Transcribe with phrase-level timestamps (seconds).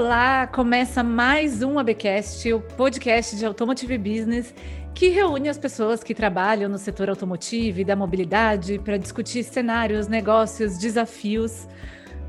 [0.00, 0.46] Olá!
[0.46, 4.54] Começa mais um ABcast, o podcast de Automotive Business,
[4.94, 10.08] que reúne as pessoas que trabalham no setor automotivo e da mobilidade para discutir cenários,
[10.08, 11.68] negócios, desafios.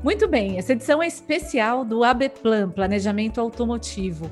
[0.04, 4.30] Muito bem, essa edição é especial do ABPlan, Planejamento Automotivo,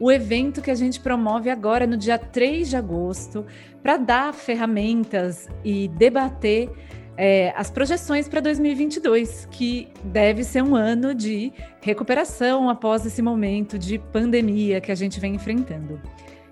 [0.00, 3.46] o evento que a gente promove agora no dia 3 de agosto
[3.80, 6.68] para dar ferramentas e debater
[7.16, 13.78] é, as projeções para 2022, que deve ser um ano de recuperação após esse momento
[13.78, 16.00] de pandemia que a gente vem enfrentando.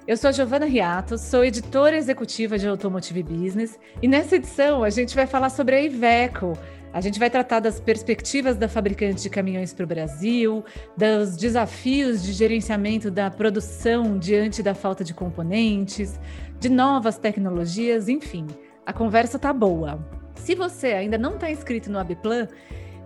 [0.06, 4.88] Eu sou a Giovana Riato, sou editora executiva de Automotive Business e nessa edição a
[4.88, 6.56] gente vai falar sobre a Iveco.
[6.92, 10.64] A gente vai tratar das perspectivas da fabricante de caminhões para o Brasil,
[10.96, 16.18] dos desafios de gerenciamento da produção diante da falta de componentes,
[16.58, 18.46] de novas tecnologias, enfim.
[18.86, 20.02] A conversa tá boa.
[20.44, 22.48] Se você ainda não está inscrito no Abplan,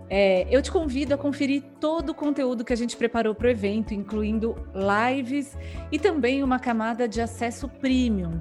[0.09, 3.49] é, eu te convido a conferir todo o conteúdo que a gente preparou para o
[3.49, 5.57] evento, incluindo lives
[5.91, 8.39] e também uma camada de acesso premium,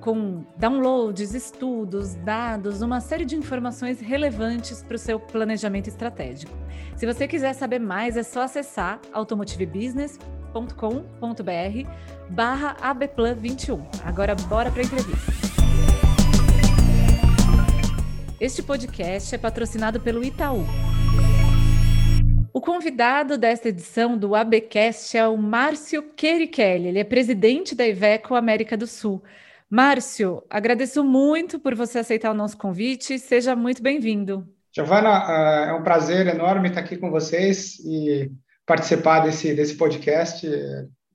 [0.00, 6.52] com downloads, estudos, dados, uma série de informações relevantes para o seu planejamento estratégico.
[6.94, 11.90] Se você quiser saber mais, é só acessar automotivebusiness.com.br
[12.28, 13.80] barra abplan21.
[14.04, 15.53] Agora bora para a entrevista.
[18.44, 20.66] Este podcast é patrocinado pelo Itaú.
[22.52, 26.88] O convidado desta edição do ABcast é o Márcio Querichelli.
[26.88, 29.22] Ele é presidente da Iveco América do Sul.
[29.70, 33.18] Márcio, agradeço muito por você aceitar o nosso convite.
[33.18, 34.46] Seja muito bem-vindo.
[34.76, 38.30] Giovana, ah, é um prazer enorme estar aqui com vocês e
[38.66, 40.46] participar desse, desse podcast.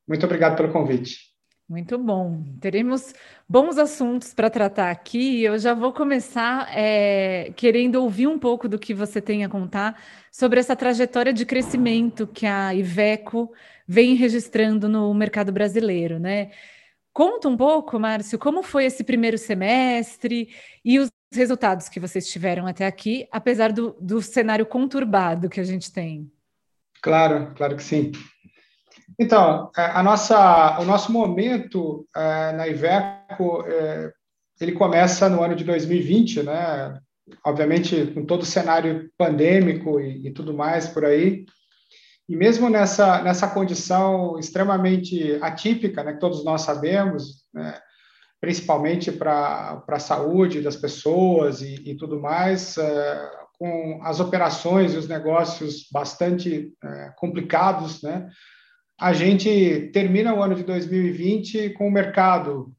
[0.08, 1.29] Muito obrigado pelo convite.
[1.69, 2.43] Muito bom.
[2.59, 3.13] Teremos
[3.47, 5.43] bons assuntos para tratar aqui.
[5.43, 10.02] Eu já vou começar é, querendo ouvir um pouco do que você tem a contar
[10.31, 13.53] sobre essa trajetória de crescimento que a Iveco
[13.87, 16.49] vem registrando no mercado brasileiro, né?
[17.13, 20.49] Conta um pouco, Márcio, como foi esse primeiro semestre
[20.83, 25.63] e os resultados que vocês tiveram até aqui, apesar do, do cenário conturbado que a
[25.63, 26.31] gente tem.
[26.99, 28.11] Claro, claro que sim.
[29.19, 34.13] Então, é, a nossa, o nosso momento é, na Iveco, é,
[34.61, 36.97] ele começa no ano de 2020, né?
[37.45, 41.45] Obviamente, com todo o cenário pandêmico e, e tudo mais por aí.
[42.30, 47.77] E mesmo nessa, nessa condição extremamente atípica, né, que todos nós sabemos, né,
[48.39, 54.97] principalmente para a saúde das pessoas e, e tudo mais, é, com as operações e
[54.97, 58.30] os negócios bastante é, complicados, né,
[58.99, 62.73] a gente termina o ano de 2020 com o mercado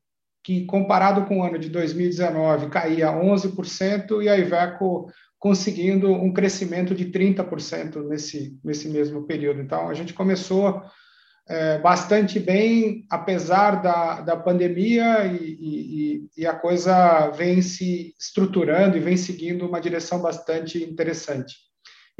[0.45, 6.95] que, comparado com o ano de 2019, caía 11%, e a Iveco conseguindo um crescimento
[6.95, 9.61] de 30% nesse, nesse mesmo período.
[9.61, 10.83] Então, a gente começou
[11.49, 18.97] é, bastante bem, apesar da, da pandemia, e, e, e a coisa vem se estruturando
[18.97, 21.70] e vem seguindo uma direção bastante interessante.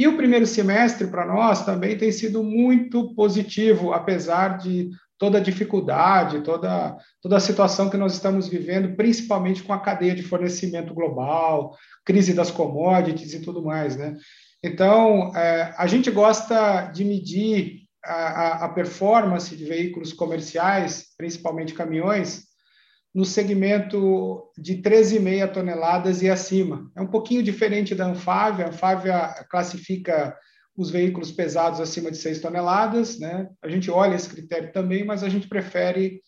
[0.01, 4.89] E o primeiro semestre para nós também tem sido muito positivo, apesar de
[5.19, 10.15] toda a dificuldade, toda, toda a situação que nós estamos vivendo, principalmente com a cadeia
[10.15, 14.17] de fornecimento global, crise das commodities e tudo mais, né?
[14.65, 22.45] Então, é, a gente gosta de medir a, a performance de veículos comerciais, principalmente caminhões,
[23.15, 26.91] no segmento de 13,5 toneladas e acima.
[26.97, 28.67] É um pouquinho diferente da Anfávia.
[28.67, 30.37] A Anfávia classifica
[30.77, 33.19] os veículos pesados acima de 6 toneladas.
[33.19, 33.49] Né?
[33.63, 36.21] A gente olha esse critério também, mas a gente prefere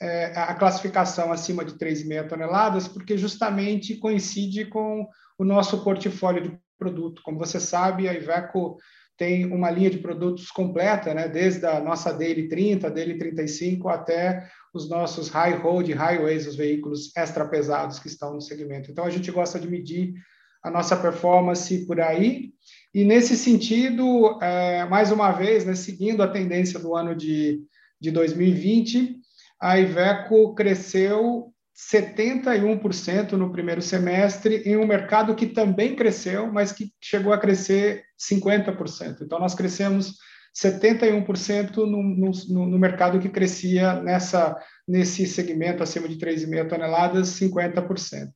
[0.00, 5.06] é, a classificação acima de 3,5 toneladas, porque justamente coincide com
[5.38, 7.20] o nosso portfólio de produto.
[7.22, 8.78] Como você sabe, a Iveco
[9.20, 11.28] tem uma linha de produtos completa, né?
[11.28, 17.14] desde a nossa Daily 30, Daily 35, até os nossos high road, highways, os veículos
[17.14, 18.90] extra pesados que estão no segmento.
[18.90, 20.14] Então, a gente gosta de medir
[20.62, 22.54] a nossa performance por aí.
[22.94, 27.60] E, nesse sentido, é, mais uma vez, né, seguindo a tendência do ano de,
[28.00, 29.20] de 2020,
[29.60, 31.52] a Iveco cresceu
[31.88, 38.04] 71% no primeiro semestre, em um mercado que também cresceu, mas que chegou a crescer
[38.18, 39.22] 50%.
[39.22, 40.16] Então, nós crescemos
[40.54, 44.56] 71% no, no, no mercado que crescia nessa,
[44.86, 48.28] nesse segmento acima de 3,5 toneladas, 50%.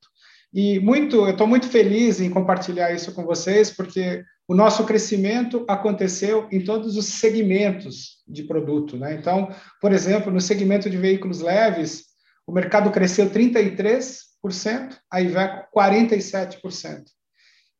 [0.52, 5.64] E muito, eu estou muito feliz em compartilhar isso com vocês, porque o nosso crescimento
[5.69, 8.96] aconteceu em todos os segmentos de produto.
[8.96, 9.14] Né?
[9.14, 9.49] Então,
[9.81, 12.04] por exemplo, no segmento de veículos leves,
[12.46, 17.05] o mercado cresceu 33%, a Iveco 47%.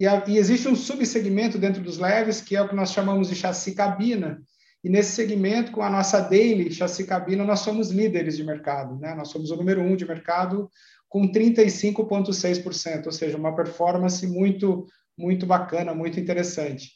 [0.01, 3.29] E, a, e existe um subsegmento dentro dos leves, que é o que nós chamamos
[3.29, 4.41] de chassi cabina,
[4.83, 9.15] e nesse segmento, com a nossa Daily chassi cabina, nós somos líderes de mercado, né?
[9.15, 10.71] Nós somos o número um de mercado
[11.09, 16.91] com 35,6%, ou seja, uma performance muito, muito bacana, muito interessante.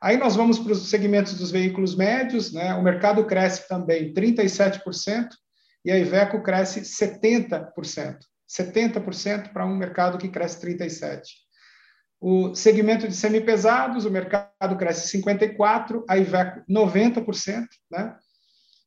[0.00, 2.74] Aí nós vamos para os segmentos dos veículos médios, né?
[2.74, 5.28] O mercado cresce também 37%
[5.86, 8.18] e a Iveco cresce 70%.
[8.48, 11.22] 70% para um mercado que cresce 37%.
[12.20, 17.66] O segmento de semipesados, o mercado cresce 54%, a Iveco 90%.
[17.88, 18.16] Né?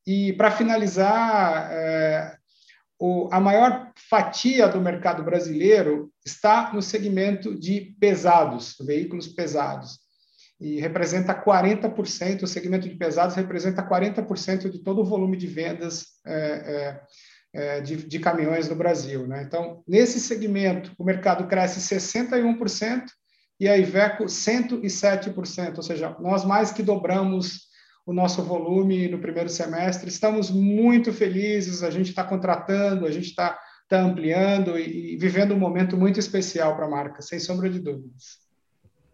[0.06, 2.36] E, para finalizar, é,
[3.00, 10.00] o, a maior fatia do mercado brasileiro está no segmento de pesados, veículos pesados.
[10.60, 16.06] E representa 40%, o segmento de pesados representa 40% de todo o volume de vendas
[16.26, 17.02] é, é,
[17.54, 19.26] é, de, de, caminhões no Brasil.
[19.26, 19.44] Né?
[19.44, 23.06] Então, nesse segmento, o mercado cresce 61%
[23.60, 27.70] e a Iveco 107%, ou seja, nós mais que dobramos
[28.06, 30.10] o nosso volume no primeiro semestre.
[30.10, 33.58] Estamos muito felizes, a gente está contratando, a gente está
[33.88, 37.80] tá ampliando e, e vivendo um momento muito especial para a marca, sem sombra de
[37.80, 38.49] dúvidas.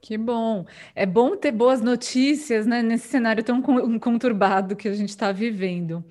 [0.05, 0.67] Que bom.
[0.93, 3.59] É bom ter boas notícias né, nesse cenário tão
[3.99, 6.05] conturbado que a gente está vivendo.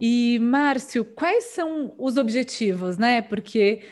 [0.00, 3.20] E, Márcio, quais são os objetivos, né?
[3.22, 3.82] Porque,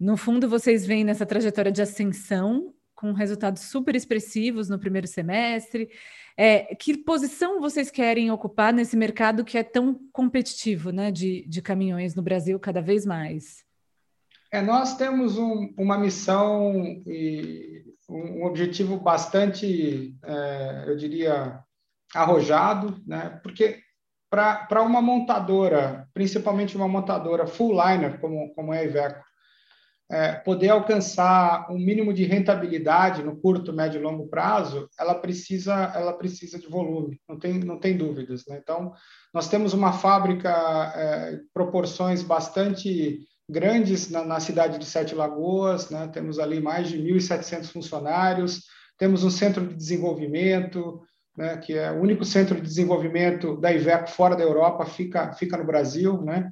[0.00, 5.90] no fundo, vocês vêm nessa trajetória de ascensão, com resultados super expressivos no primeiro semestre.
[6.34, 11.60] É, que posição vocês querem ocupar nesse mercado que é tão competitivo, né, de, de
[11.60, 13.62] caminhões no Brasil cada vez mais?
[14.50, 16.72] É, nós temos um, uma missão
[17.06, 21.60] e um objetivo bastante, é, eu diria,
[22.14, 23.40] arrojado, né?
[23.42, 23.80] porque
[24.30, 29.24] para uma montadora, principalmente uma montadora full liner, como, como é a Iveco,
[30.08, 35.92] é, poder alcançar um mínimo de rentabilidade no curto, médio e longo prazo, ela precisa,
[35.94, 38.44] ela precisa de volume, não tem, não tem dúvidas.
[38.46, 38.58] Né?
[38.62, 38.92] Então,
[39.34, 40.50] nós temos uma fábrica
[40.94, 46.08] é, proporções bastante grandes na, na, cidade de Sete Lagoas, né?
[46.08, 48.62] temos ali mais de 1.700 funcionários,
[48.98, 51.00] temos um centro de desenvolvimento,
[51.36, 55.56] né, que é o único centro de desenvolvimento da Iveco fora da Europa, fica, fica
[55.56, 56.50] no Brasil, né?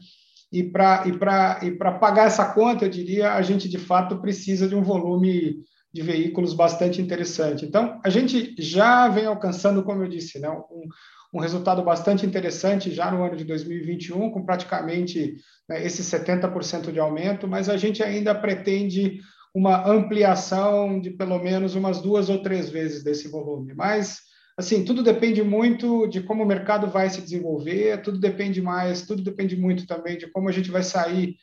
[0.52, 4.75] E para e e pagar essa conta, eu diria, a gente de fato precisa de
[4.75, 5.56] um volume
[5.93, 7.64] de veículos bastante interessante.
[7.64, 10.88] Então, a gente já vem alcançando, como eu disse, né, um,
[11.35, 15.35] um resultado bastante interessante já no ano de 2021, com praticamente
[15.69, 19.19] né, esse 70% de aumento, mas a gente ainda pretende
[19.53, 23.75] uma ampliação de pelo menos umas duas ou três vezes desse volume.
[23.75, 24.21] Mas
[24.57, 29.21] assim, tudo depende muito de como o mercado vai se desenvolver, tudo depende mais, tudo
[29.21, 31.35] depende muito também de como a gente vai sair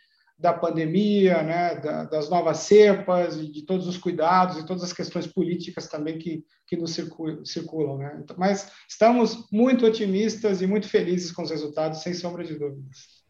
[0.42, 5.28] da pandemia, né, da, das novas cepas, de todos os cuidados e todas as questões
[5.28, 7.46] políticas também que, que nos circulam.
[7.46, 8.20] circulam né?
[8.24, 13.22] Então, mas estamos muito otimistas e muito felizes com os resultados, sem sombra de dúvidas.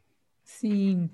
[0.45, 1.09] Sim.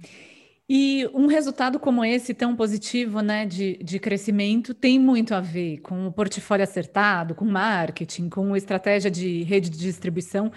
[0.70, 5.78] E um resultado como esse, tão positivo, né, de, de crescimento, tem muito a ver
[5.80, 10.52] com o portfólio acertado, com marketing, com estratégia de rede de distribuição,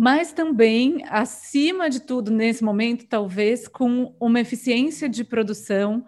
[0.00, 6.06] mas também, acima de tudo, nesse momento, talvez com uma eficiência de produção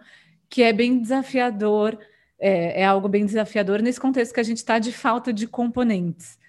[0.49, 1.99] que é bem desafiador,
[2.39, 6.39] é, é algo bem desafiador nesse contexto que a gente está de falta de componentes.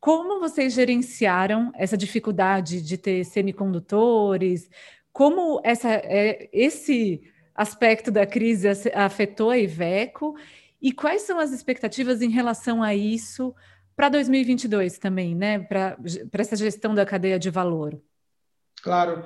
[0.00, 4.70] Como vocês gerenciaram essa dificuldade de ter semicondutores?
[5.18, 7.20] como essa, é, esse
[7.52, 10.36] aspecto da crise afetou a Iveco
[10.80, 13.52] e quais são as expectativas em relação a isso
[13.98, 15.58] para 2022 também, né?
[15.58, 15.98] Para
[16.34, 18.00] essa gestão da cadeia de valor.
[18.80, 19.24] Claro.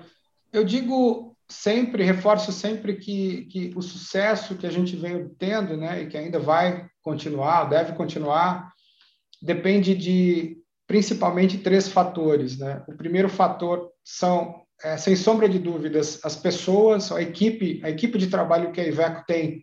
[0.50, 6.02] Eu digo sempre, reforço sempre que, que o sucesso que a gente vem tendo, né,
[6.02, 8.72] e que ainda vai continuar, deve continuar,
[9.42, 12.82] depende de principalmente três fatores, né?
[12.88, 18.16] O primeiro fator são é, sem sombra de dúvidas, as pessoas, a equipe, a equipe
[18.16, 19.62] de trabalho que a Iveco tem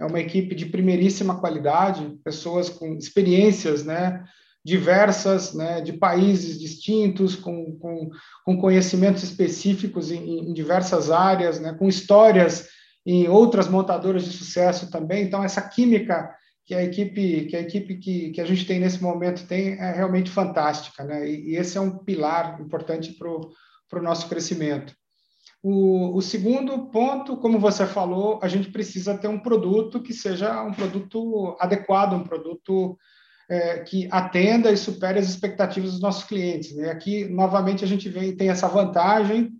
[0.00, 4.24] é uma equipe de primeiríssima qualidade, pessoas com experiências, né,
[4.68, 8.10] diversas, né, de países distintos, com, com,
[8.44, 12.68] com conhecimentos específicos em, em diversas áreas, né, com histórias
[13.06, 15.24] em outras montadoras de sucesso também.
[15.24, 16.30] Então, essa química
[16.66, 19.90] que a equipe que a equipe que, que a gente tem nesse momento tem é
[19.90, 21.26] realmente fantástica, né?
[21.26, 24.94] E, e esse é um pilar importante para o nosso crescimento.
[25.62, 30.62] O, o, segundo ponto, como você falou, a gente precisa ter um produto que seja
[30.62, 32.98] um produto adequado, um produto
[33.48, 36.74] é, que atenda e supere as expectativas dos nossos clientes.
[36.74, 36.90] Né?
[36.90, 39.52] Aqui, novamente, a gente vem, tem essa vantagem,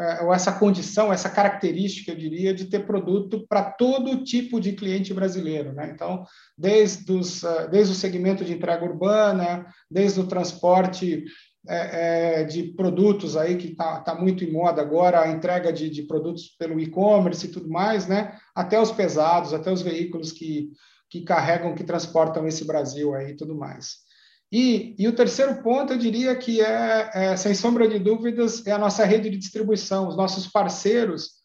[0.00, 4.72] é, ou essa condição, essa característica, eu diria, de ter produto para todo tipo de
[4.72, 5.72] cliente brasileiro.
[5.72, 5.90] Né?
[5.94, 6.24] Então,
[6.56, 11.24] desde, os, desde o segmento de entrega urbana, desde o transporte
[11.66, 15.88] é, é, de produtos aí que está tá muito em moda agora, a entrega de,
[15.88, 18.36] de produtos pelo e-commerce e tudo mais, né?
[18.54, 20.70] Até os pesados, até os veículos que,
[21.10, 24.04] que carregam, que transportam esse Brasil aí e tudo mais.
[24.52, 28.72] E, e, o terceiro ponto, eu diria que é, é, sem sombra de dúvidas, é
[28.72, 31.42] a nossa rede de distribuição, os nossos parceiros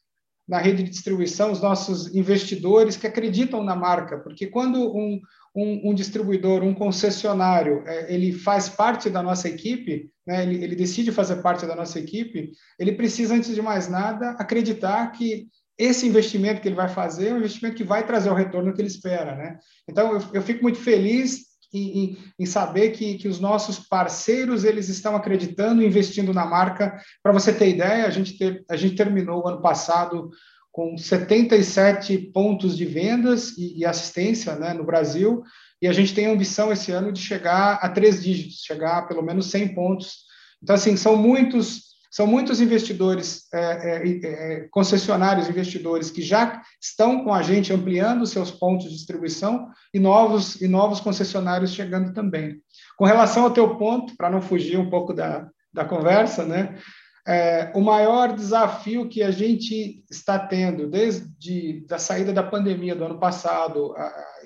[0.48, 5.22] na rede de distribuição, os nossos investidores que acreditam na marca, porque quando um,
[5.56, 10.76] um, um distribuidor, um concessionário, é, ele faz parte da nossa equipe, né, ele, ele
[10.76, 15.48] decide fazer parte da nossa equipe, ele precisa, antes de mais nada, acreditar que
[15.80, 18.82] esse investimento que ele vai fazer é um investimento que vai trazer o retorno que
[18.82, 19.34] ele espera.
[19.36, 19.58] Né?
[19.88, 24.90] Então, eu, eu fico muito feliz em, em, saber que, que os nossos parceiros eles
[24.90, 27.00] estão acreditando, investindo na marca.
[27.24, 30.30] Para você ter ideia, a gente, ter, a gente terminou o ano passado
[30.70, 35.44] com 77 pontos de vendas e, e assistência né, no Brasil,
[35.82, 39.02] e a gente tem a ambição esse ano de chegar a três dígitos, chegar a
[39.04, 40.26] pelo menos 100 pontos.
[40.62, 47.24] Então, assim, são muitos são muitos investidores, é, é, é, concessionários investidores que já estão
[47.24, 52.60] com a gente ampliando seus pontos de distribuição e novos, e novos concessionários chegando também.
[52.98, 56.80] Com relação ao teu ponto, para não fugir um pouco da, da conversa, né?
[57.28, 63.04] É, o maior desafio que a gente está tendo desde a saída da pandemia do
[63.04, 63.94] ano passado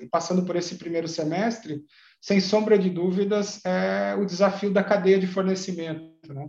[0.02, 1.80] e passando por esse primeiro semestre,
[2.20, 6.12] sem sombra de dúvidas, é o desafio da cadeia de fornecimento.
[6.28, 6.46] Né?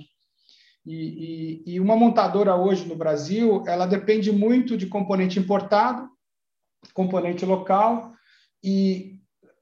[0.86, 6.08] E, e, e, uma montadora hoje no Brasil, ela depende muito de componente importado,
[6.94, 8.14] componente local,
[8.64, 9.16] e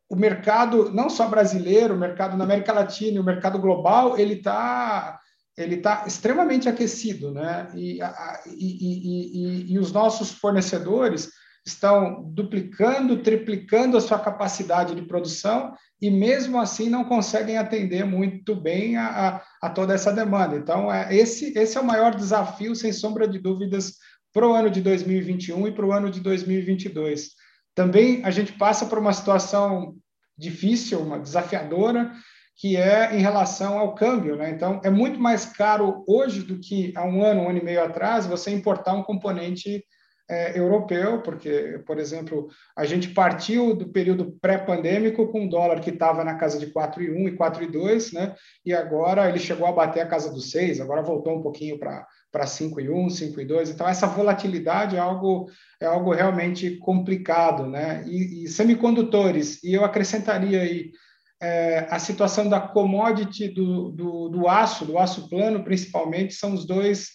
[0.09, 4.35] o mercado, não só brasileiro, o mercado na América Latina e o mercado global, ele
[4.35, 5.19] está
[5.55, 7.69] ele tá extremamente aquecido, né?
[7.75, 7.99] E,
[8.47, 11.29] e, e, os nossos fornecedores
[11.65, 18.53] estão duplicando, triplicando a sua capacidade de produção e mesmo assim não conseguem atender muito
[18.55, 20.57] bem a, a, a toda essa demanda.
[20.57, 23.93] Então, é, esse, esse é o maior desafio, sem sombra de dúvidas,
[24.33, 27.29] para o ano de 2021 e para o ano de 2022.
[27.73, 29.95] Também a gente passa por uma situação
[30.37, 32.11] difícil, uma desafiadora,
[32.57, 34.35] que é em relação ao câmbio.
[34.35, 34.51] Né?
[34.51, 37.83] Então, é muito mais caro hoje do que há um ano, um ano e meio
[37.83, 39.83] atrás, você importar um componente
[40.29, 45.89] é, europeu, porque, por exemplo, a gente partiu do período pré-pandêmico com um dólar que
[45.89, 48.35] estava na casa de 4,1 e 4,2, né?
[48.65, 52.07] e agora ele chegou a bater a casa dos 6, agora voltou um pouquinho para
[52.31, 53.69] para 5,1, 5,2.
[53.69, 55.47] Então, essa volatilidade é algo,
[55.79, 57.67] é algo realmente complicado.
[57.67, 58.03] Né?
[58.07, 60.91] E, e semicondutores, e eu acrescentaria aí
[61.39, 66.65] é, a situação da commodity do, do, do aço, do aço plano, principalmente, são os
[66.65, 67.09] dois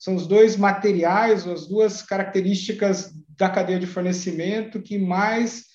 [0.00, 5.66] são os dois materiais, as duas características da cadeia de fornecimento que mais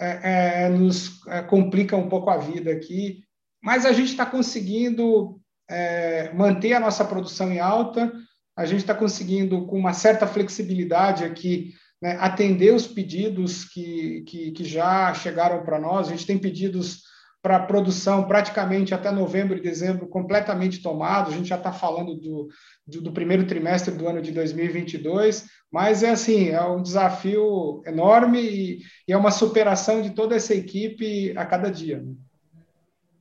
[0.00, 3.22] é, é, nos é, complica um pouco a vida aqui.
[3.62, 8.10] Mas a gente está conseguindo é, manter a nossa produção em alta,
[8.56, 14.52] a gente está conseguindo, com uma certa flexibilidade aqui, né, atender os pedidos que, que,
[14.52, 16.08] que já chegaram para nós.
[16.08, 17.02] A gente tem pedidos
[17.46, 21.30] para produção praticamente até novembro e dezembro completamente tomado.
[21.30, 22.48] A gente já está falando do,
[22.84, 28.40] do, do, primeiro trimestre do ano de 2022, mas é assim, é um desafio enorme
[28.40, 32.02] e, e é uma superação de toda essa equipe a cada dia.
[32.02, 32.14] Né?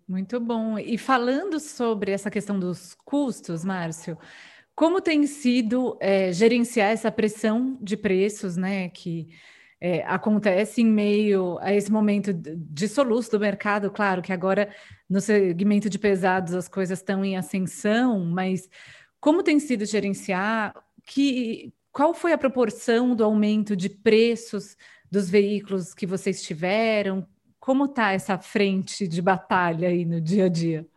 [0.08, 0.79] Muito bom.
[0.79, 4.17] E falando sobre essa questão dos custos, Márcio,
[4.74, 9.27] como tem sido é, gerenciar essa pressão de preços, né, que
[9.88, 13.92] é, acontece em meio a esse momento de soluço do mercado.
[13.92, 14.74] Claro que agora
[15.08, 18.68] no segmento de pesados as coisas estão em ascensão, mas
[19.20, 20.74] como tem sido gerenciar?
[21.06, 24.75] Que, qual foi a proporção do aumento de preços
[25.12, 27.24] dos veículos que vocês tiveram?
[27.60, 30.88] Como está essa frente de batalha aí no dia a dia?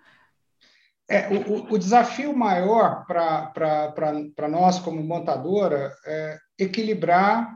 [1.06, 7.54] É, o, o desafio maior para nós, como montadora, é equilibrar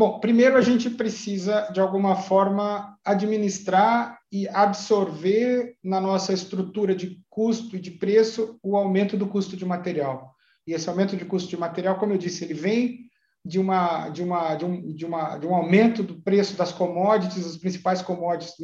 [0.00, 7.20] Bom, primeiro a gente precisa, de alguma forma, administrar e absorver na nossa estrutura de
[7.28, 10.34] custo e de preço o aumento do custo de material.
[10.66, 13.10] E esse aumento de custo de material, como eu disse, ele vem
[13.44, 17.44] de, uma, de, uma, de, um, de, uma, de um aumento do preço das commodities,
[17.44, 18.54] as principais commodities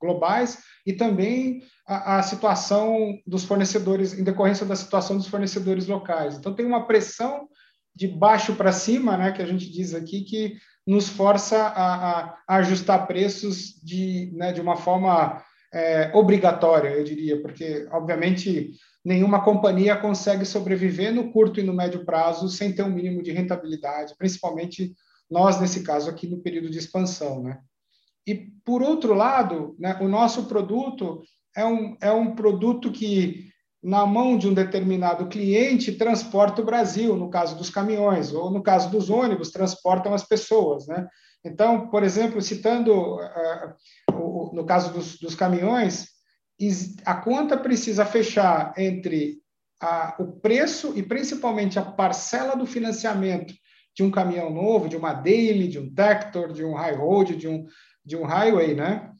[0.00, 6.36] globais, e também a, a situação dos fornecedores, em decorrência da situação dos fornecedores locais.
[6.36, 7.48] Então, tem uma pressão
[7.92, 10.54] de baixo para cima, né, que a gente diz aqui, que
[10.86, 15.42] nos força a, a, ajustar preços de, né, de uma forma
[15.74, 18.72] é, obrigatória, eu diria, porque, obviamente,
[19.04, 23.32] nenhuma companhia consegue sobreviver no curto e no médio prazo sem ter um mínimo de
[23.32, 24.94] rentabilidade, principalmente
[25.28, 27.42] nós, nesse caso aqui, no período de expansão.
[27.42, 27.58] Né?
[28.26, 31.20] E, por outro lado, né, o nosso produto
[31.56, 33.50] é um, é um produto que
[33.86, 38.60] na mão de um determinado cliente, transporta o Brasil, no caso dos caminhões, ou no
[38.60, 40.88] caso dos ônibus, transportam as pessoas.
[40.88, 41.06] Né?
[41.44, 42.92] Então, por exemplo, citando
[44.12, 46.08] o, no caso dos, dos, caminhões,
[47.04, 49.38] a conta precisa fechar entre
[49.80, 53.54] a, o preço e principalmente a parcela do financiamento
[53.94, 57.46] de um caminhão novo, de uma daily, de um tractor, de um high road, de
[57.46, 57.64] um,
[58.04, 59.12] de um highway, né?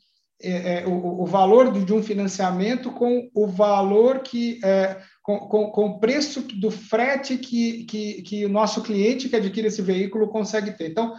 [0.43, 5.87] É, é, o, o, valor de, um financiamento com o valor que é, com, com,
[5.87, 10.73] o preço do frete que, que, que o nosso cliente que adquire esse veículo consegue
[10.73, 10.91] ter.
[10.91, 11.15] Então,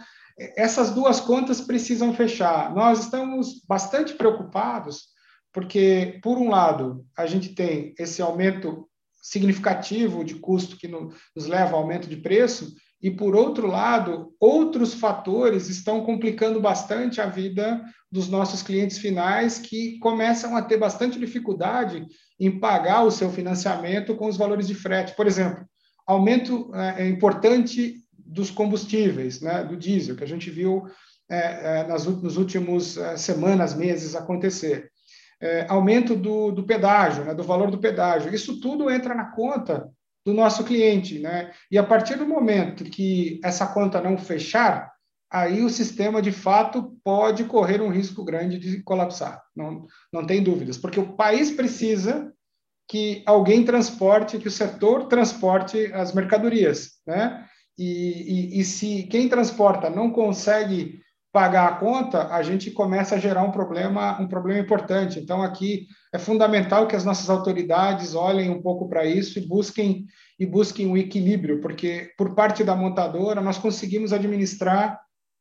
[0.56, 2.72] essas duas contas precisam fechar.
[2.74, 5.08] Nós estamos bastante preocupados,
[5.52, 8.88] porque, por um lado, a gente tem esse aumento
[9.20, 14.92] significativo de custo que nos leva ao aumento de preço, e, por outro lado, outros
[14.92, 21.18] fatores estão complicando bastante a vida dos nossos clientes finais, que começam a ter bastante
[21.18, 22.04] dificuldade
[22.40, 25.14] em pagar o seu financiamento com os valores de frete.
[25.14, 25.64] Por exemplo,
[26.06, 30.84] aumento é, importante dos combustíveis, né, do diesel, que a gente viu
[31.30, 34.90] é, é, nas, nos últimos semanas, meses acontecer.
[35.68, 38.34] Aumento do, do pedágio, né, do valor do pedágio.
[38.34, 39.88] Isso tudo entra na conta
[40.28, 41.18] do nosso cliente.
[41.18, 41.50] Né?
[41.70, 44.92] E a partir do momento que essa conta não fechar,
[45.30, 49.42] aí o sistema, de fato, pode correr um risco grande de colapsar.
[49.56, 52.30] Não, não tem dúvidas, porque o país precisa
[52.86, 57.46] que alguém transporte, que o setor transporte as mercadorias, né?
[57.78, 61.00] E, e, e, se quem transporta não consegue
[61.32, 65.18] pagar a conta, a gente começa a gerar um problema, um problema importante.
[65.18, 70.06] Então, aqui é fundamental que as nossas autoridades olhem um pouco para isso e busquem
[70.38, 75.00] e busquem um equilíbrio, porque por parte da montadora nós conseguimos administrar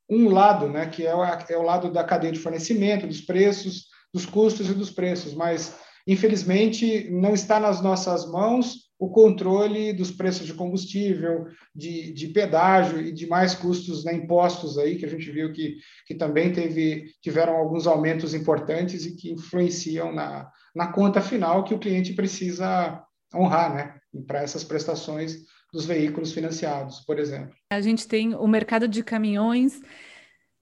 [0.09, 3.85] um lado, né, que é o, é o lado da cadeia de fornecimento, dos preços,
[4.13, 10.11] dos custos e dos preços, mas infelizmente não está nas nossas mãos o controle dos
[10.11, 15.09] preços de combustível, de, de pedágio e de mais custos né, impostos aí, que a
[15.09, 20.91] gente viu que, que também teve, tiveram alguns aumentos importantes e que influenciam na, na
[20.91, 23.03] conta final que o cliente precisa
[23.35, 25.37] honrar, né, para essas prestações
[25.71, 27.53] dos veículos financiados, por exemplo.
[27.71, 29.79] A gente tem o mercado de caminhões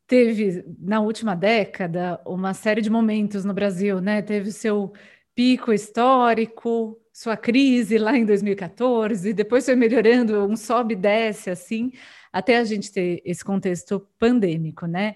[0.07, 4.21] teve na última década uma série de momentos no Brasil, né?
[4.21, 4.93] Teve seu
[5.33, 11.93] pico histórico, sua crise lá em 2014, depois foi melhorando, um sobe e desce assim,
[12.31, 15.15] até a gente ter esse contexto pandêmico, né?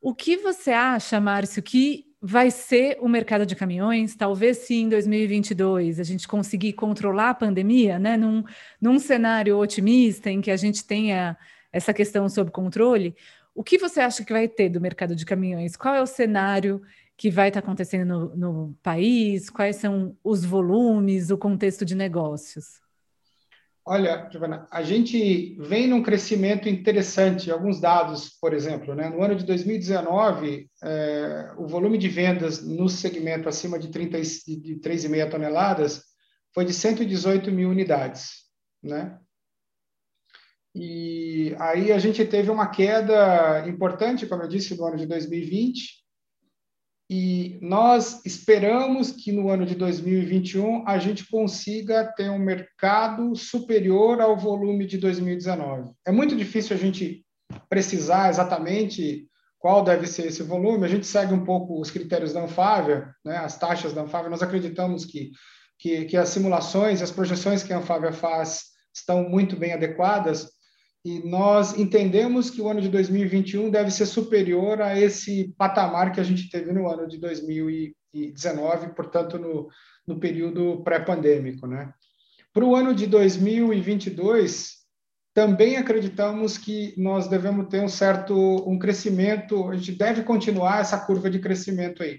[0.00, 4.14] O que você acha, Márcio, que vai ser o mercado de caminhões?
[4.14, 8.16] Talvez sim em 2022 a gente conseguir controlar a pandemia, né?
[8.16, 8.44] Num,
[8.80, 11.36] num cenário otimista em que a gente tenha
[11.72, 13.16] essa questão sob controle.
[13.52, 15.76] O que você acha que vai ter do mercado de caminhões?
[15.76, 16.80] Qual é o cenário
[17.16, 19.48] que vai estar acontecendo no, no país?
[19.48, 22.80] Quais são os volumes, o contexto de negócios?
[23.88, 27.52] Olha, Giovana, a gente vem num crescimento interessante.
[27.52, 29.08] Alguns dados, por exemplo, né?
[29.08, 34.80] no ano de 2019, é, o volume de vendas no segmento acima de, 30, de
[34.80, 36.02] 3,5 toneladas
[36.52, 38.46] foi de 118 mil unidades.
[38.82, 39.16] Né?
[40.74, 46.04] E aí a gente teve uma queda importante, como eu disse, no ano de 2020,
[47.08, 54.20] e nós esperamos que no ano de 2021 a gente consiga ter um mercado superior
[54.20, 55.92] ao volume de 2019.
[56.04, 57.24] É muito difícil a gente
[57.68, 60.84] precisar exatamente qual deve ser esse volume.
[60.84, 64.30] A gente segue um pouco os critérios da Anfávia, né, as taxas da Anfávia.
[64.30, 65.30] Nós acreditamos que,
[65.78, 70.55] que, que as simulações, as projeções que a Anfávia faz estão muito bem adequadas
[71.06, 76.18] e nós entendemos que o ano de 2021 deve ser superior a esse patamar que
[76.18, 79.68] a gente teve no ano de 2019, portanto, no,
[80.04, 81.64] no período pré-pandêmico.
[81.64, 81.92] Né?
[82.52, 84.78] Para o ano de 2022,
[85.32, 88.34] também acreditamos que nós devemos ter um certo
[88.68, 92.18] um crescimento, a gente deve continuar essa curva de crescimento aí.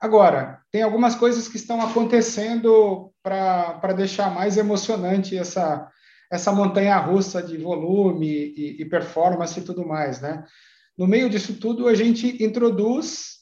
[0.00, 5.90] Agora, tem algumas coisas que estão acontecendo para deixar mais emocionante essa,
[6.32, 10.42] essa montanha russa de volume e, e, performance e tudo mais, né?
[10.96, 13.40] No meio disso tudo, a gente introduz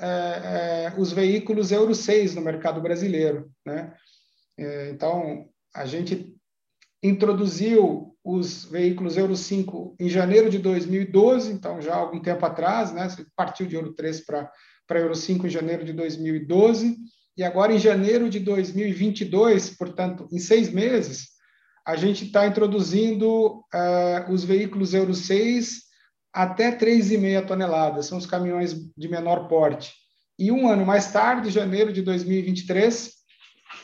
[0.00, 3.94] é, é, os veículos Euro 6 no mercado brasileiro, né?
[4.58, 6.34] É, então, a gente
[7.00, 12.92] introduziu os veículos Euro 5 em janeiro de 2012, então já há algum tempo atrás,
[12.92, 13.06] né?
[13.36, 14.50] Partiu de Euro 3 para
[14.98, 16.96] Euro 5 em janeiro de 2012,
[17.36, 21.31] e agora em janeiro de 2022, portanto, em seis meses,
[21.86, 25.82] a gente está introduzindo uh, os veículos Euro 6
[26.32, 29.92] até 3,5 toneladas, são os caminhões de menor porte.
[30.38, 33.12] E um ano mais tarde, janeiro de 2023,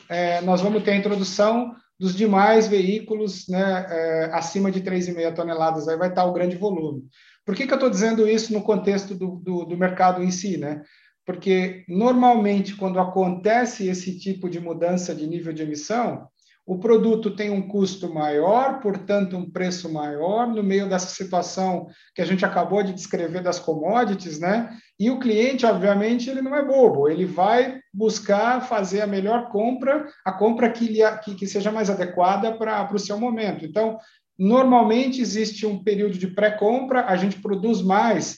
[0.09, 5.87] é, nós vamos ter a introdução dos demais veículos né, é, acima de 3,5 toneladas,
[5.87, 7.03] aí vai estar o grande volume.
[7.45, 10.57] Por que, que eu estou dizendo isso no contexto do, do, do mercado em si?
[10.57, 10.81] Né?
[11.25, 16.27] Porque, normalmente, quando acontece esse tipo de mudança de nível de emissão,
[16.69, 22.21] o produto tem um custo maior, portanto, um preço maior, no meio dessa situação que
[22.21, 24.77] a gente acabou de descrever das commodities, né?
[24.99, 30.05] E o cliente, obviamente, ele não é bobo, ele vai buscar fazer a melhor compra,
[30.23, 33.65] a compra que, lhe, que, que seja mais adequada para o seu momento.
[33.65, 33.97] Então,
[34.37, 38.37] normalmente existe um período de pré-compra, a gente produz mais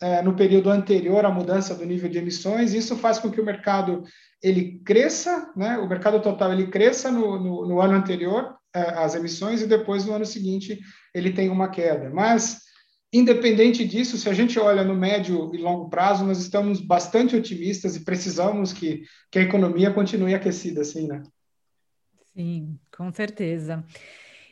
[0.00, 3.44] é, no período anterior à mudança do nível de emissões, isso faz com que o
[3.44, 4.04] mercado
[4.46, 9.16] ele cresça, né, o mercado total ele cresça no, no, no ano anterior é, às
[9.16, 10.78] emissões e depois no ano seguinte
[11.12, 12.10] ele tem uma queda.
[12.10, 12.60] Mas,
[13.12, 17.96] independente disso, se a gente olha no médio e longo prazo, nós estamos bastante otimistas
[17.96, 21.24] e precisamos que, que a economia continue aquecida, assim, né?
[22.32, 23.84] Sim, com certeza.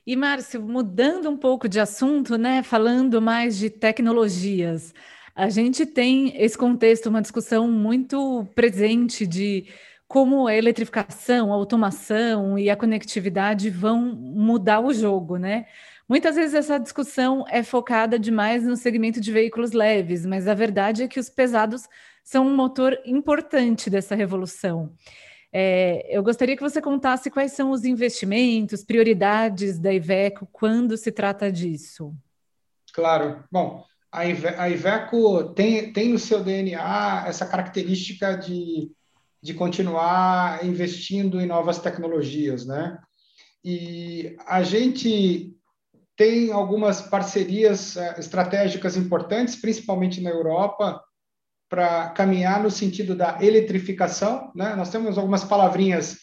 [0.04, 4.92] E, Márcio, mudando um pouco de assunto, né, falando mais de tecnologias,
[5.34, 9.66] a gente tem esse contexto, uma discussão muito presente de
[10.06, 15.66] como a eletrificação, a automação e a conectividade vão mudar o jogo, né?
[16.08, 21.02] Muitas vezes essa discussão é focada demais no segmento de veículos leves, mas a verdade
[21.02, 21.88] é que os pesados
[22.22, 24.94] são um motor importante dessa revolução.
[25.50, 31.10] É, eu gostaria que você contasse quais são os investimentos, prioridades da Iveco quando se
[31.10, 32.14] trata disso.
[32.92, 33.44] Claro.
[33.50, 33.84] Bom,
[34.14, 38.90] a Iveco tem, tem no seu DNA essa característica de,
[39.42, 42.98] de continuar investindo em novas tecnologias, né?
[43.64, 45.54] E a gente
[46.16, 51.02] tem algumas parcerias eh, estratégicas importantes, principalmente na Europa,
[51.68, 54.52] para caminhar no sentido da eletrificação.
[54.54, 54.76] Né?
[54.76, 56.18] Nós temos algumas palavrinhas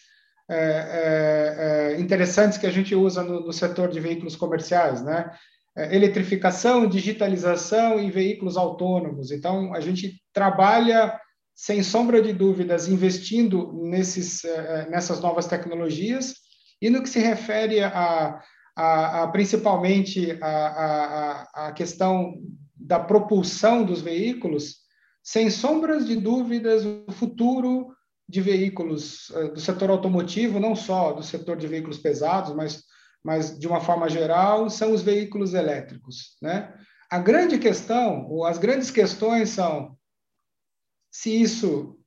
[0.48, 5.30] é, é, é, interessantes que a gente usa no, no, setor de veículos comerciais, né?
[5.74, 9.30] É, eletrificação, digitalização e veículos autônomos.
[9.30, 11.18] Então, a gente trabalha,
[11.54, 16.34] sem sombra de dúvidas, investindo nesses, é, é, nessas novas tecnologias.
[16.80, 18.38] E no que se refere a,
[18.76, 22.34] a, a principalmente a, a, questão
[22.76, 24.76] da propulsão dos veículos,
[25.22, 27.94] sem sombras de dúvidas, o futuro
[28.28, 32.82] de veículos do setor automotivo, não só do setor de veículos pesados, mas
[33.24, 36.36] mas de uma forma geral, são os veículos elétricos.
[36.42, 36.72] Né?
[37.10, 39.96] A grande questão, ou as grandes questões são
[41.12, 41.98] se isso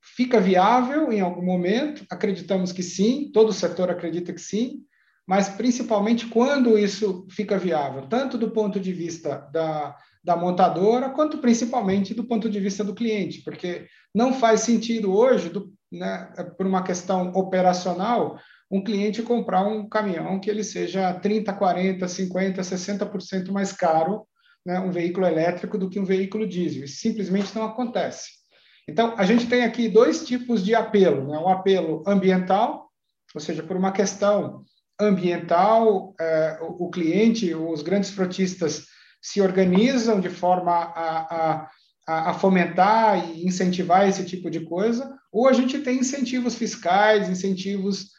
[0.00, 4.84] fica viável em algum momento, acreditamos que sim, todo o setor acredita que sim,
[5.26, 9.94] mas principalmente quando isso fica viável, tanto do ponto de vista da,
[10.24, 15.50] da montadora, quanto principalmente do ponto de vista do cliente, porque não faz sentido hoje,
[15.50, 18.38] do, né, por uma questão operacional,
[18.70, 24.26] um cliente comprar um caminhão que ele seja 30, 40, 50, 60% mais caro,
[24.64, 26.84] né, um veículo elétrico, do que um veículo diesel.
[26.84, 28.38] Isso simplesmente não acontece.
[28.86, 31.38] Então, a gente tem aqui dois tipos de apelo: né?
[31.38, 32.90] um apelo ambiental,
[33.34, 34.64] ou seja, por uma questão
[35.00, 38.86] ambiental, é, o, o, cliente, os grandes frotistas
[39.22, 41.68] se organizam de forma a,
[42.06, 47.28] a, a fomentar e incentivar esse tipo de coisa, ou a gente tem incentivos fiscais,
[47.28, 48.17] incentivos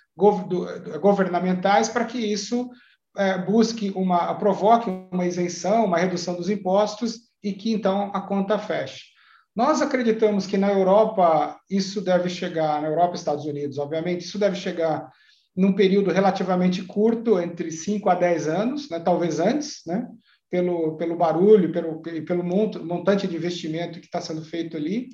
[0.99, 2.69] governamentais para que isso
[3.17, 8.59] é, busque uma, provoque uma isenção, uma redução dos impostos e que então a conta
[8.59, 9.05] feche.
[9.55, 14.37] Nós acreditamos que na Europa isso deve chegar, na Europa e Estados Unidos, obviamente, isso
[14.37, 15.09] deve chegar
[15.55, 20.07] num período relativamente curto, entre 5 a 10 anos, né, talvez antes, né,
[20.49, 25.09] pelo, pelo barulho, pelo, pelo montante de investimento que está sendo feito ali.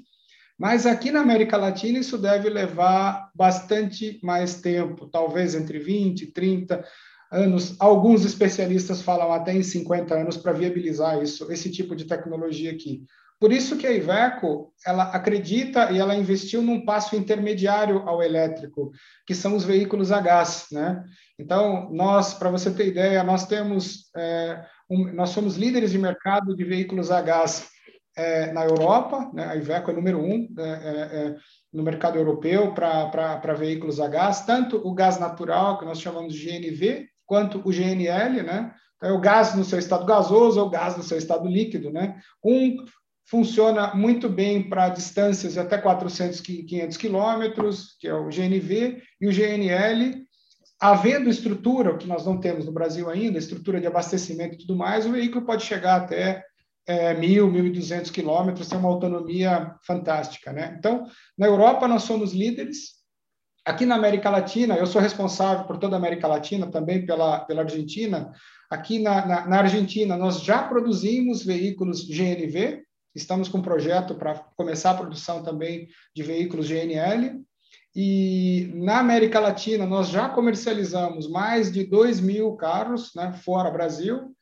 [0.58, 6.32] Mas aqui na América Latina isso deve levar bastante mais tempo, talvez entre 20 e
[6.32, 6.84] 30
[7.32, 7.76] anos.
[7.80, 13.04] Alguns especialistas falam até em 50 anos para viabilizar isso, esse tipo de tecnologia aqui.
[13.38, 18.91] Por isso que a Iveco, ela acredita e ela investiu num passo intermediário ao elétrico,
[19.28, 21.04] que são os veículos a gás, né?
[21.38, 26.56] Então, nós, para você ter ideia, nós temos, é, um, nós somos líderes de mercado
[26.56, 27.75] de veículos a gás
[28.15, 31.36] é, na Europa, né, a Iveco é número um é, é, é
[31.73, 36.45] no mercado europeu para veículos a gás, tanto o gás natural, que nós chamamos de
[36.45, 38.73] GNV, quanto o GNL, né?
[38.95, 42.17] Então, é o gás no seu estado gasoso ou gás no seu estado líquido, né?
[42.43, 42.78] Um
[43.25, 49.28] funciona muito bem para distâncias de até 400, 500 quilômetros, que é o GNV, e
[49.28, 50.23] o GNL,
[50.80, 54.75] havendo estrutura, o que nós não temos no Brasil ainda, estrutura de abastecimento e tudo
[54.75, 56.45] mais, o veículo pode chegar até
[56.88, 60.54] é, 1.000, 1.200 quilômetros, tem uma autonomia fantástica.
[60.54, 60.76] Né?
[60.78, 61.06] Então,
[61.38, 62.95] na Europa, nós somos líderes,
[63.65, 67.63] Aqui na América Latina, eu sou responsável por toda a América Latina, também pela, pela
[67.63, 68.32] Argentina.
[68.69, 72.84] Aqui na, na, na Argentina, nós já produzimos veículos GNV,
[73.15, 77.43] estamos com um projeto para começar a produção também de veículos GNL.
[77.95, 84.36] E na América Latina, nós já comercializamos mais de 2 mil carros, né, fora Brasil.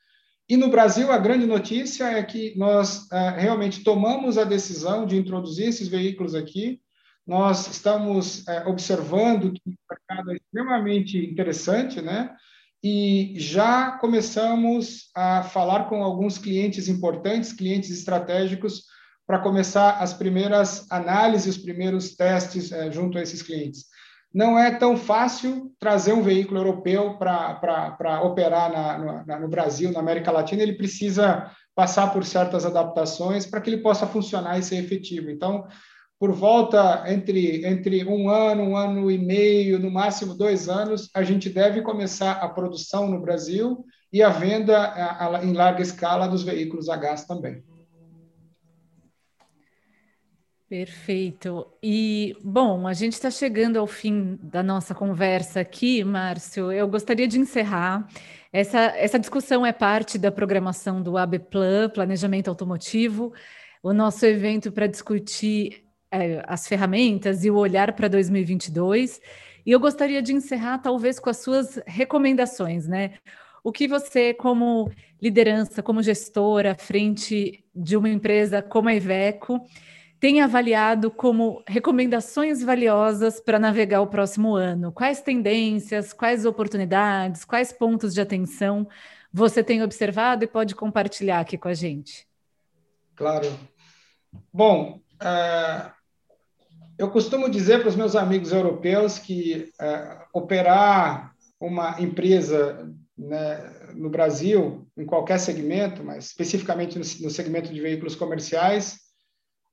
[0.50, 5.18] E no Brasil, a grande notícia é que nós é, realmente tomamos a decisão de
[5.18, 6.82] introduzir esses veículos aqui.
[7.26, 12.36] Nós estamos é, observando que o mercado é extremamente interessante, né?
[12.84, 18.84] E já começamos a falar com alguns clientes importantes, clientes estratégicos,
[19.26, 23.86] para começar as primeiras análises, os primeiros testes é, junto a esses clientes.
[24.34, 30.00] Não é tão fácil trazer um veículo europeu para operar na, no, no Brasil, na
[30.00, 34.78] América Latina, ele precisa passar por certas adaptações para que ele possa funcionar e ser
[34.78, 35.30] efetivo.
[35.30, 35.68] Então,
[36.20, 41.22] por volta entre, entre um ano, um ano e meio, no máximo dois anos, a
[41.22, 46.28] gente deve começar a produção no Brasil e a venda a, a, em larga escala
[46.28, 47.62] dos veículos a gás também.
[50.74, 51.68] Perfeito.
[51.84, 56.72] E, bom, a gente está chegando ao fim da nossa conversa aqui, Márcio.
[56.72, 58.08] Eu gostaria de encerrar.
[58.52, 63.32] Essa, essa discussão é parte da programação do ABPlan, Planejamento Automotivo,
[63.84, 69.22] o nosso evento para discutir é, as ferramentas e o olhar para 2022.
[69.64, 73.14] E eu gostaria de encerrar, talvez, com as suas recomendações, né?
[73.64, 79.62] O que você, como liderança, como gestora, frente de uma empresa como a Iveco,
[80.24, 84.90] tem avaliado como recomendações valiosas para navegar o próximo ano?
[84.90, 88.88] Quais tendências, quais oportunidades, quais pontos de atenção
[89.34, 92.26] você tem observado e pode compartilhar aqui com a gente?
[93.18, 93.52] Claro.
[94.54, 95.92] Bom, uh,
[96.98, 104.10] eu costumo dizer para os meus amigos europeus que uh, operar uma empresa né, no
[104.10, 109.03] Brasil, em qualquer segmento, mas especificamente no, no segmento de veículos comerciais,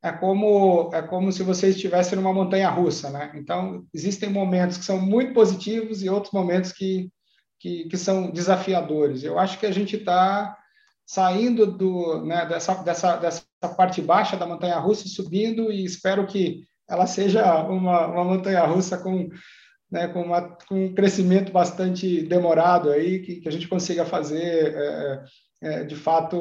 [0.02, 3.32] é como é como se você estivesse numa montanha russa, né?
[3.34, 7.10] Então existem momentos que são muito positivos e outros momentos que
[7.58, 9.22] que, que são desafiadores.
[9.22, 10.56] Eu acho que a gente está
[11.06, 13.44] saindo do né, dessa dessa dessa
[13.76, 18.96] parte baixa da montanha russa, subindo e espero que ela seja uma, uma montanha russa
[18.96, 19.28] com
[19.90, 24.72] né, com, uma, com um crescimento bastante demorado aí, que, que a gente consiga fazer
[24.74, 25.24] é,
[25.62, 26.38] é, de fato,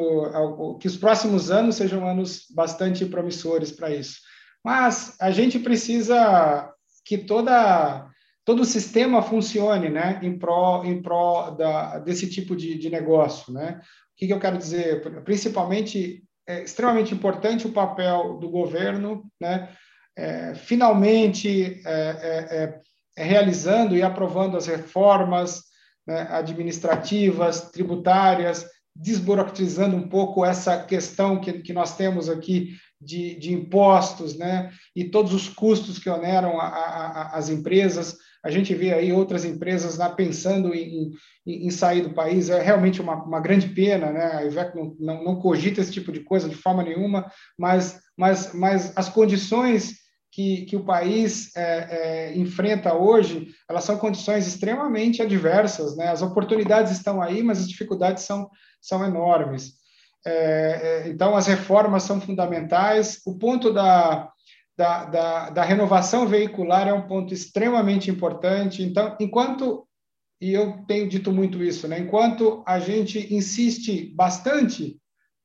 [0.79, 4.19] que os próximos anos sejam anos bastante promissores para isso.
[4.63, 6.71] Mas a gente precisa
[7.05, 8.07] que toda,
[8.45, 13.53] todo o sistema funcione né, em pró, em pró da, desse tipo de, de negócio.
[13.53, 13.81] Né?
[13.81, 15.01] O que, que eu quero dizer?
[15.23, 19.69] Principalmente, é extremamente importante o papel do governo, né?
[20.17, 22.79] É, finalmente é, é,
[23.17, 25.63] é realizando e aprovando as reformas
[26.05, 33.53] né, administrativas, tributárias, desburocratizando um pouco essa questão que, que nós temos aqui de, de
[33.53, 38.17] impostos, né, e todos os custos que oneram a, a, as empresas.
[38.43, 41.11] A gente vê aí outras empresas lá pensando em,
[41.45, 42.49] em, em sair do país.
[42.49, 44.31] É realmente uma, uma grande pena, né?
[44.33, 48.53] A Iveco não, não, não, cogita esse tipo de coisa de forma nenhuma, mas, mas,
[48.53, 50.08] mas as condições
[50.39, 56.07] que, que o país é, é, enfrenta hoje, elas são condições extremamente adversas, né?
[56.07, 58.49] As oportunidades estão aí, mas as dificuldades são,
[58.79, 59.73] são enormes.
[60.25, 63.21] É, é, então, as reformas são fundamentais.
[63.25, 64.31] O ponto da,
[64.77, 68.81] da, da, da, renovação veicular é um ponto extremamente importante.
[68.81, 69.85] Então, enquanto,
[70.39, 74.97] e eu tenho dito muito isso, né, enquanto a gente insiste bastante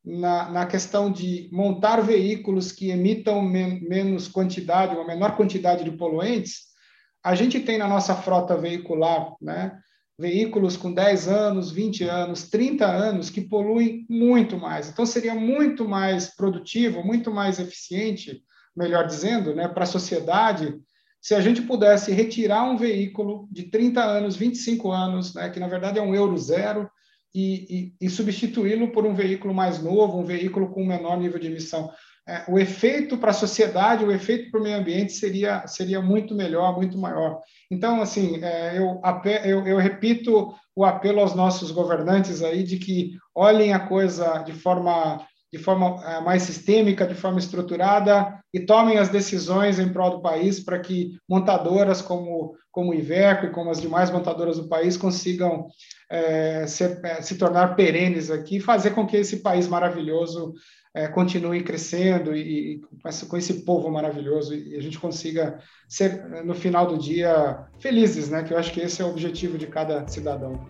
[0.04, 5.92] na, na questão de montar veículos que emitam men menos quantidade, uma menor quantidade de
[5.92, 6.74] poluentes,
[7.22, 9.78] a gente tem na nossa frota veicular, né,
[10.18, 14.88] veículos com 10 anos, 20 anos, 30 anos que poluem muito mais.
[14.90, 18.42] Então seria muito mais produtivo, muito mais eficiente,
[18.76, 20.78] melhor dizendo, né, para a sociedade,
[21.20, 25.66] se a gente pudesse retirar um veículo de 30 anos, 25 anos, né, que na
[25.66, 26.90] verdade é um euro zero,
[27.34, 31.48] e, e, e substituí-lo por um veículo mais novo, um veículo com menor nível de
[31.48, 31.90] emissão
[32.26, 36.34] é, o efeito para a sociedade, o efeito para o meio ambiente seria, seria muito
[36.34, 37.40] melhor, muito maior.
[37.70, 39.00] Então, assim, é, eu,
[39.44, 44.52] eu, eu, repito o apelo aos nossos governantes aí de que olhem a coisa de
[44.52, 45.20] forma,
[45.54, 50.20] de forma é, mais sistêmica, de forma estruturada e tomem as decisões em prol do
[50.20, 54.96] país para que montadoras como, como o Iveco e como as demais montadoras do país
[54.96, 55.68] consigam
[56.10, 60.54] é, se, tornar perenes aqui, fazer com que esse país maravilhoso
[60.92, 62.80] é, continue crescendo e, e
[63.28, 68.42] com, esse, povo maravilhoso e a gente consiga ser, no final do dia, felizes, né?
[68.42, 70.68] Que eu acho que esse é o objetivo de cada cidadão.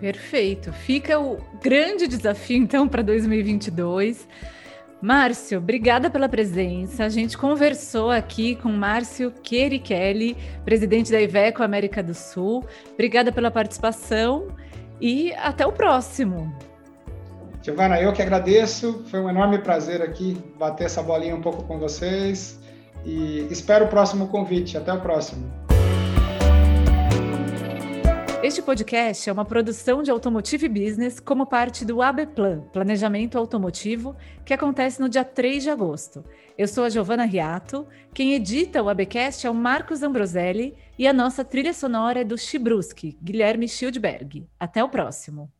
[0.00, 0.72] Perfeito.
[0.72, 4.26] Fica o grande desafio, então, para 2022.
[5.02, 7.04] Márcio, obrigada pela presença.
[7.04, 12.64] A gente conversou aqui com Márcio Kelly, presidente da Iveco América do Sul.
[12.92, 14.48] Obrigada pela participação
[15.00, 16.54] e até o próximo.
[17.62, 19.04] Giovana, eu que agradeço.
[19.10, 22.58] Foi um enorme prazer aqui bater essa bolinha um pouco com vocês
[23.04, 24.76] e espero o próximo convite.
[24.76, 25.59] Até o próximo.
[28.42, 34.54] Este podcast é uma produção de Automotive Business como parte do ABPlan, Planejamento Automotivo, que
[34.54, 36.24] acontece no dia 3 de agosto.
[36.56, 41.12] Eu sou a Giovana Riato, quem edita o ABcast é o Marcos Ambroselli e a
[41.12, 44.48] nossa trilha sonora é do Chibruski, Guilherme Schildberg.
[44.58, 45.52] Até o próximo!